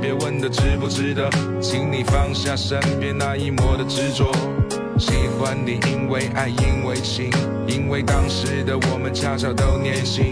[0.00, 1.28] 别问的值不值得，
[1.60, 4.30] 请你放下身边那一抹的执着。
[4.98, 7.30] 喜欢你，因为爱，因为情，
[7.66, 10.30] 因为当时的我们恰巧都年轻。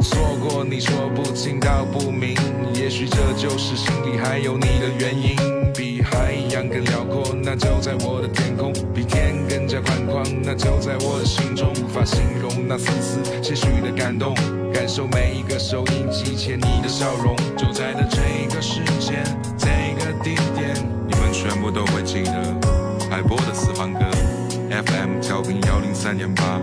[0.00, 2.36] 错过你说不清道不明，
[2.74, 5.34] 也许这就是心里还有你的原因。
[5.74, 11.70] 比海洋更辽阔，那就在我的天空；比天更在宽广，那就在我的心中。
[11.84, 14.34] 无法形容那丝丝些许的感动，
[14.72, 17.36] 感受每一个收音机前你的笑容。
[17.58, 19.22] 就在的这个时间，
[19.58, 19.68] 这
[20.02, 20.74] 个地点，
[21.06, 22.32] 你们全部都会记得。
[23.10, 24.00] 海波的私房歌
[24.70, 26.55] ，FM 调频幺零三点八，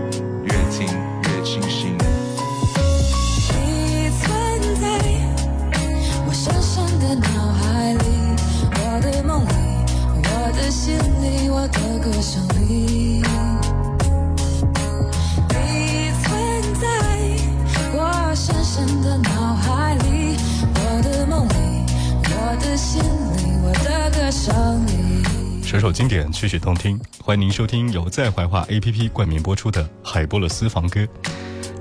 [26.43, 31.07] 曲曲动听，欢迎您收听由在怀化 APP 冠名播出的海波勒私房歌。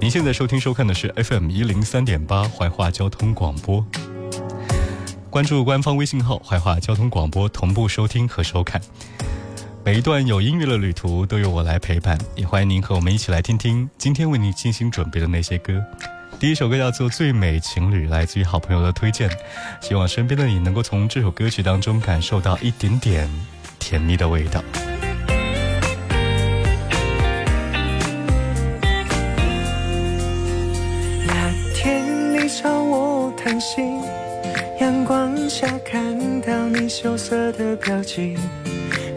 [0.01, 3.85] 您现在收听收看的是 FM 一零三点八怀化交通广播。
[5.29, 8.81] 关注官方微信号“怀化交通广播”，同步收听和收看。
[9.85, 15.85] 每一段有音乐的旅途都由我来陪伴，也欢迎您和我们一起来听听今天为你精心准备的那些歌。
[16.39, 19.29] 第一首歌叫做《最美情侣》，来自于好朋友的推荐。
[19.81, 23.29] 希望身边的你能够从这首歌曲当中感受到一点点
[23.83, 24.63] 甜蜜的味道。
[31.27, 34.01] 那天你找我谈心，
[34.81, 38.39] 阳光下看到你羞涩的表情，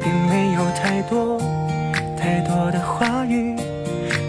[0.01, 1.39] 并没有太多
[2.19, 3.55] 太多的话语，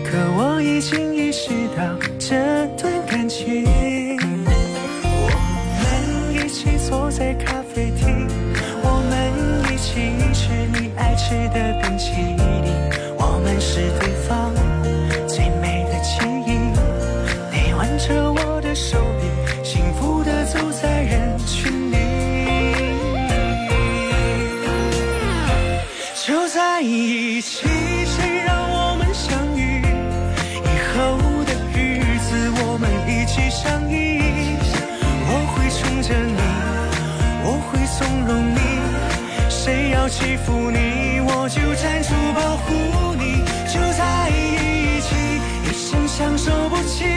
[0.05, 1.83] 可我已经意识到
[2.19, 3.96] 这段感情。
[11.81, 12.39] 冰淇淋，
[13.19, 14.53] 我们是对方
[15.29, 16.49] 最美的记忆。
[17.53, 21.97] 你挽着我的手臂，幸福的走在人群里。
[26.27, 27.69] 就在一起，
[28.05, 29.81] 谁让我们相遇？
[30.65, 30.97] 以后
[31.45, 33.95] 的日子，我们一起相依。
[35.29, 36.41] 我会宠着你，
[37.45, 38.59] 我会纵容你。
[39.49, 40.79] 谁要欺负你，
[41.49, 43.45] 就站出保护你。
[43.67, 45.15] 就在一起，
[45.65, 47.16] 一生相守不弃。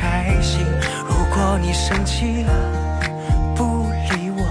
[0.00, 0.64] 开心。
[1.08, 2.52] 如果你生气了，
[3.54, 4.42] 不理我，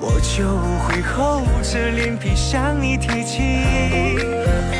[0.00, 4.79] 我就会厚着脸皮向你提起。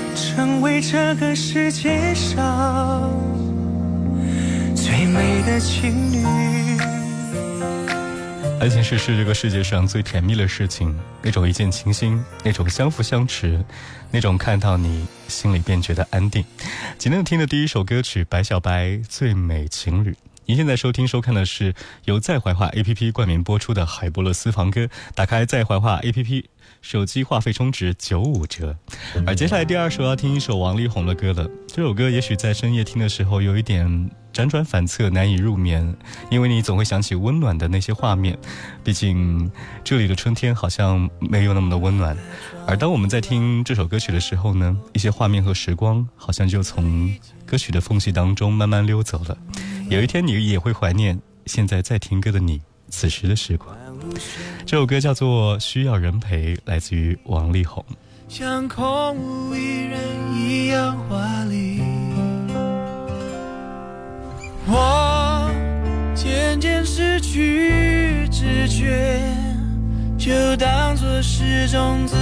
[0.15, 3.09] 成为这个世界上
[4.75, 6.25] 最美的情侣。
[8.59, 13.63] 爱情是是这个世界上最甜蜜的事情，那种一见倾心，那种相扶相持，
[14.11, 16.45] 那种看到你心里便觉得安定。
[16.99, 20.11] 今天听的第一首歌曲《白小白最美情侣》，
[20.45, 21.73] 您现在收听收看的是
[22.05, 24.87] 由在怀化 APP 冠名播出的海波勒私房歌。
[25.15, 26.43] 打开在怀化 APP，
[26.81, 28.75] 手机话费充值九五折。
[29.25, 34.09] 而接下来第二首要听一首王力宏的歌了，这首歌也许在深夜听的时候有一点。
[34.33, 35.93] 辗转反侧，难以入眠，
[36.29, 38.39] 因为你总会想起温暖的那些画面。
[38.81, 39.51] 毕竟
[39.83, 42.15] 这里的春天好像没有那么的温暖。
[42.65, 47.13] 而当我们在听这首歌曲的时候呢，一些画面和时光好像就从
[47.45, 49.37] 歌曲的缝隙当中慢慢溜走了。
[49.89, 53.75] 有一天你也会怀念现在在听歌的你此时的时光。
[54.65, 57.83] 这首歌叫做《需要人陪》，来自于王力宏。
[58.27, 59.99] 像空无一人
[60.35, 61.81] 一样华丽。
[64.67, 65.49] 我
[66.13, 69.19] 渐渐失去知觉，
[70.17, 72.15] 就当作是种自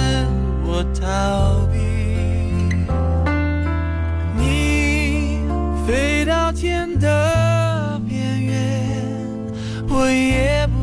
[0.64, 1.78] 我逃避。
[4.36, 5.44] 你
[5.86, 8.90] 飞到天的边缘，
[9.88, 10.59] 我也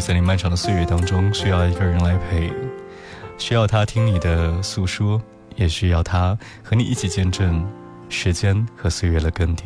[0.00, 2.52] 在你漫长的岁月当中，需要一个人来陪，
[3.38, 5.20] 需要他听你的诉说，
[5.56, 7.66] 也需要他和你一起见证
[8.08, 9.64] 时间和岁月的更迭。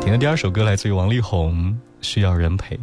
[0.00, 2.76] 听的第二首歌来自于王力宏，《需要人陪》，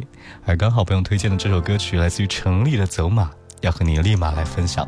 [0.44, 3.24] 而刚好朋友推荐的这首歌曲来自于陈粒的《走马》，
[3.60, 4.86] 要和你立马来分享。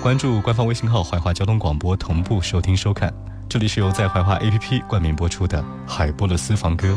[0.00, 3.12] 关注官方微信号“怀化交通广播”，同步收听收看。
[3.48, 6.96] 这里是由在怀化 APP 冠名播出的海波的私房歌。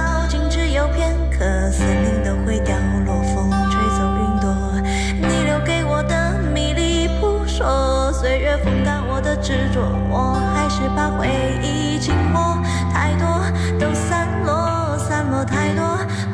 [1.41, 4.53] 的，森林都会掉落，风吹走云朵。
[5.17, 11.27] 你留给我的迷离扑朔，岁月风干我的执着，我还是把回
[11.63, 12.61] 忆紧握。
[12.93, 13.25] 太多
[13.79, 15.83] 都散落，散落太多，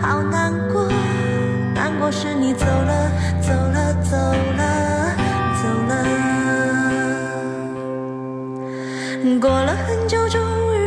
[0.01, 0.89] 好难过，
[1.73, 3.09] 难过是你走了，
[3.39, 4.17] 走了，走
[4.57, 5.15] 了，
[5.55, 5.91] 走了。
[9.39, 10.41] 过了很久，终
[10.75, 10.86] 于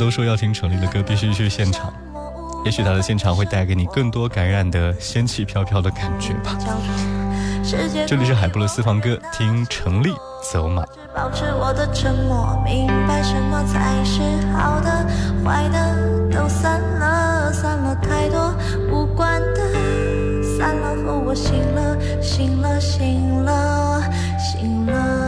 [0.00, 1.92] 都说要听程丽的歌，必须去现场。
[2.64, 6.56] 也许他的现场会带给你更多感染的仙气飘飘的感觉吧。
[8.06, 10.10] 这里是海波的私房歌，听程丽
[10.50, 10.82] 走马。
[11.14, 14.22] 保持我的沉默，明白什么才是
[14.56, 15.06] 好的，
[15.44, 18.54] 坏的都散了，散了太多
[18.90, 19.60] 无关的，
[20.58, 24.02] 散了后我醒了，醒了，醒了，
[24.38, 25.19] 醒了。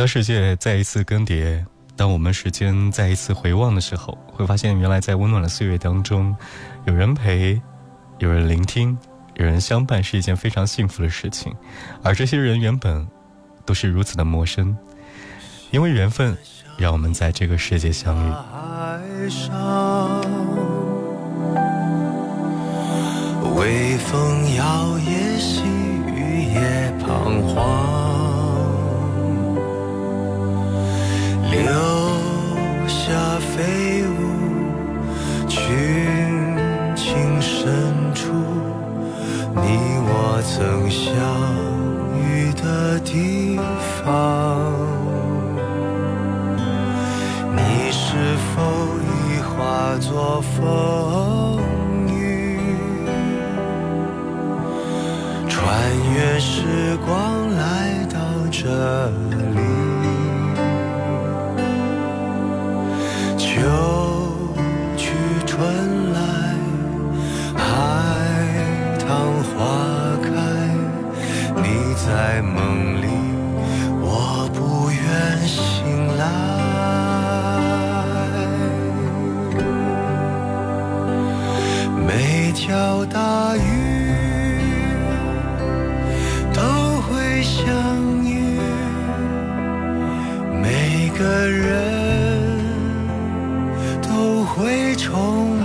[0.00, 1.62] 当世界再一次更迭，
[1.94, 6.34] 当我们时间再一次回望的时候，会发现原来在温暖的岁月当中，
[6.86, 7.60] 有人陪，
[8.18, 8.96] 有人聆听，
[9.34, 11.54] 有人相伴，是一件非常幸福的事情。
[12.02, 13.06] 而这些人原本
[13.66, 14.74] 都是如此的陌生，
[15.70, 16.34] 因为缘分，
[16.78, 18.32] 让我们在这个世界相遇。
[23.54, 25.62] 微风摇曳，细
[26.16, 27.99] 雨也彷徨，
[31.50, 31.58] 留
[32.86, 34.18] 下飞舞，
[35.48, 35.58] 群
[36.94, 38.32] 情深处，
[39.54, 39.60] 你
[40.06, 41.10] 我曾相
[42.16, 43.58] 遇的地
[44.02, 44.06] 方。
[47.52, 47.58] 你
[47.90, 47.98] 是
[48.54, 48.62] 否
[49.02, 49.08] 已
[49.42, 51.60] 化作风
[52.08, 52.16] 雨，
[55.48, 55.58] 穿
[56.14, 58.18] 越时光来到
[58.50, 59.10] 这
[94.96, 95.59] 重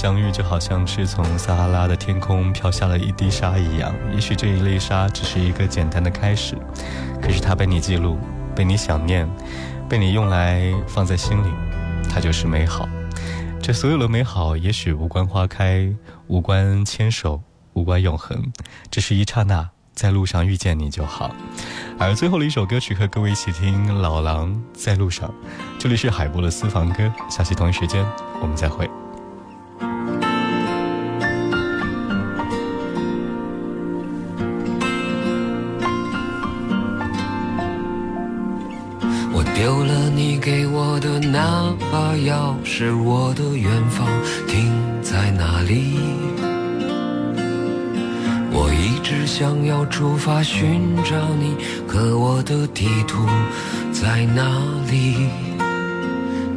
[0.00, 6.56] 相遇就好像是从撒哈拉的天空飘下了一滴沙一样，也许这一粒沙只是一个简单的开始，
[7.20, 8.18] 可是它被你记录，
[8.56, 9.28] 被你想念，
[9.90, 11.52] 被你用来放在心里，
[12.08, 12.88] 它就是美好。
[13.60, 15.86] 这所有的美好，也许无关花开，
[16.28, 17.42] 无关牵手，
[17.74, 18.50] 无关永恒，
[18.90, 21.30] 只是一刹那，在路上遇见你就好。
[21.98, 25.30] 而最后的一首歌曲，和各位一起听老狼在路上。
[25.78, 28.02] 这里是海波的私房歌，下期同一时间
[28.40, 28.88] 我们再会。
[40.40, 44.08] 给我的那把钥匙，我的远方
[44.48, 44.72] 停
[45.02, 45.98] 在哪里？
[48.50, 51.54] 我一直想要出发寻找你，
[51.86, 53.26] 可我的地图
[53.92, 54.42] 在哪
[54.90, 55.28] 里？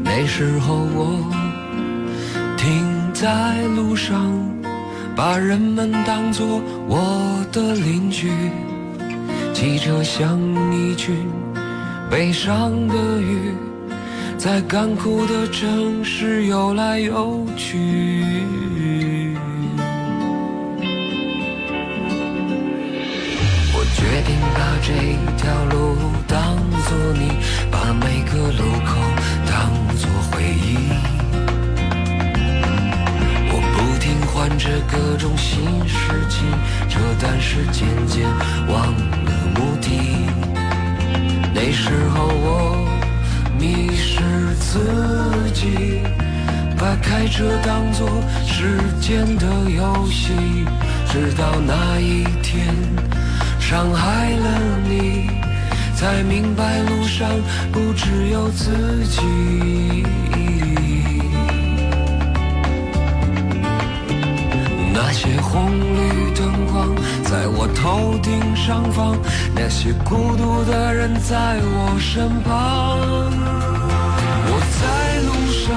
[0.01, 1.19] 那时候我
[2.57, 4.31] 停在路上，
[5.13, 8.31] 把人们当作我的邻居，
[9.53, 10.39] 汽车像
[10.73, 11.27] 一群
[12.09, 13.51] 悲伤的鱼，
[14.43, 18.43] 在干枯的城市游来游去。
[23.73, 24.91] 我决定把这
[25.37, 25.95] 条路
[26.27, 27.31] 当作你，
[27.71, 28.99] 把每个路口
[29.47, 30.91] 当作回忆。
[33.47, 35.31] 我不停换着各种。
[35.37, 35.97] 新事
[36.29, 36.43] 情，
[36.89, 38.27] 这但是渐渐
[38.67, 38.91] 忘
[39.23, 39.87] 了目的。
[41.53, 42.92] 那时候我
[43.59, 44.21] 迷失
[44.59, 44.79] 自
[45.53, 46.01] 己，
[46.77, 48.07] 把开车当作
[48.45, 50.33] 时间的游戏，
[51.11, 52.67] 直到那一天
[53.59, 55.29] 伤害了你，
[55.95, 57.29] 才明白路上
[57.71, 59.21] 不只有自己。
[65.13, 66.89] 些红绿灯光
[67.23, 69.15] 在我头顶上方，
[69.55, 72.97] 那些孤独的人在我身旁。
[74.49, 74.83] 我在
[75.21, 75.69] 路上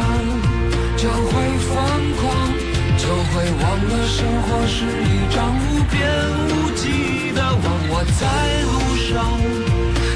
[0.96, 1.32] 就会
[1.68, 1.76] 疯
[2.16, 2.24] 狂，
[2.96, 5.94] 就会忘了生活是一张无边
[6.48, 7.64] 无际的网。
[7.92, 8.24] 我在
[8.64, 9.14] 路上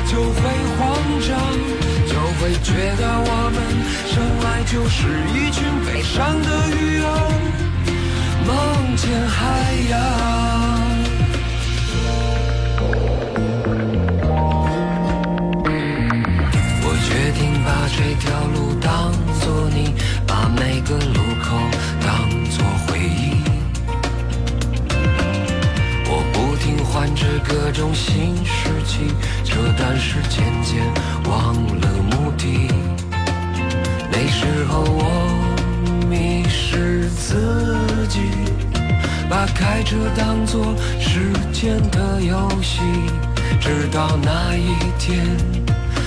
[0.09, 0.40] 就会
[0.76, 0.80] 慌
[1.20, 1.30] 张，
[2.09, 3.59] 就会觉得我们
[4.09, 4.98] 生来就是
[5.37, 7.39] 一群悲伤的鱼儿。
[8.50, 9.38] 梦见海
[9.88, 9.94] 洋，
[16.82, 17.08] 我决
[17.38, 19.94] 定把这条路当作你，
[20.26, 21.46] 把每个路口
[22.04, 22.10] 当
[22.50, 22.58] 作
[22.88, 23.38] 回忆。
[26.08, 30.82] 我不停换着各种新事情，这但是渐渐
[31.30, 32.68] 忘了目的。
[34.10, 35.49] 那时候我
[36.50, 38.20] 是自己，
[39.28, 42.80] 把开车当作时间的游戏，
[43.60, 45.24] 直到那一天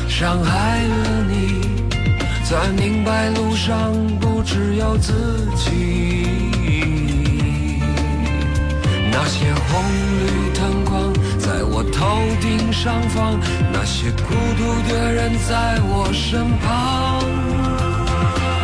[0.07, 1.61] 伤害了你，
[2.43, 5.71] 才明白路上不只有自己。
[9.11, 9.83] 那些红
[10.19, 13.39] 绿灯光在我头顶上方，
[13.71, 17.23] 那些孤独的人在我身旁。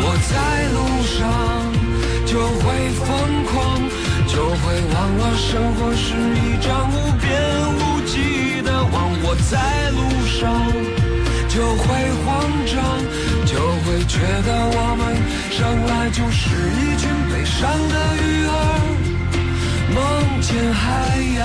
[0.02, 0.34] 我在
[0.74, 1.18] 路上
[2.30, 3.08] 就会疯
[3.46, 3.58] 狂，
[4.28, 4.62] 就会
[4.94, 7.28] 忘了生活是一张无边
[7.74, 8.96] 无际的网。
[9.24, 9.58] 我在
[9.98, 10.00] 路
[10.38, 10.38] 上
[11.50, 11.88] 就会
[12.24, 12.28] 慌
[12.68, 12.78] 张，
[13.48, 15.02] 就会觉得我们
[15.50, 18.54] 生来就是一群悲伤的鱼儿，
[19.96, 19.98] 梦
[20.40, 21.42] 见海洋